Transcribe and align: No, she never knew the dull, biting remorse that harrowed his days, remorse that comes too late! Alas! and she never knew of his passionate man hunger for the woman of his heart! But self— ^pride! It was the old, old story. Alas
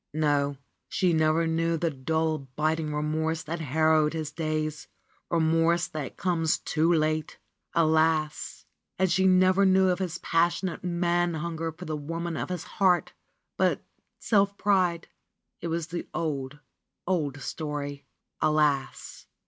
No, 0.15 0.57
she 0.89 1.13
never 1.13 1.45
knew 1.45 1.77
the 1.77 1.91
dull, 1.91 2.39
biting 2.55 2.91
remorse 2.91 3.43
that 3.43 3.59
harrowed 3.59 4.13
his 4.13 4.31
days, 4.31 4.87
remorse 5.29 5.87
that 5.89 6.17
comes 6.17 6.57
too 6.57 6.91
late! 6.91 7.37
Alas! 7.75 8.65
and 8.97 9.11
she 9.11 9.27
never 9.27 9.63
knew 9.63 9.89
of 9.89 9.99
his 9.99 10.17
passionate 10.17 10.83
man 10.83 11.35
hunger 11.35 11.71
for 11.71 11.85
the 11.85 11.95
woman 11.95 12.35
of 12.35 12.49
his 12.49 12.63
heart! 12.63 13.13
But 13.57 13.85
self— 14.17 14.57
^pride! 14.57 15.03
It 15.59 15.67
was 15.67 15.85
the 15.89 16.07
old, 16.15 16.57
old 17.05 17.39
story. 17.39 18.07
Alas 18.41 19.27